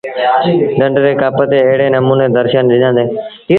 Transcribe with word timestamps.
ڍنڍ 0.79 0.95
ري 1.03 1.11
ڪپ 1.21 1.37
تي 1.51 1.59
ايڙي 1.67 1.87
نموٚني 1.95 2.27
درشن 2.37 2.63
ڏنآندي۔ 2.71 3.05